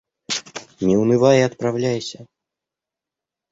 Не 0.87 0.95
унывай 1.01 1.37
и 1.41 1.47
отправляйся». 1.49 2.25